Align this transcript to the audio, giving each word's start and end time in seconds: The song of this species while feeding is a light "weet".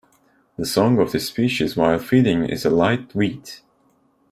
The 0.57 0.65
song 0.65 0.97
of 0.97 1.11
this 1.11 1.27
species 1.27 1.77
while 1.77 1.99
feeding 1.99 2.43
is 2.45 2.65
a 2.65 2.71
light 2.71 3.13
"weet". 3.13 3.61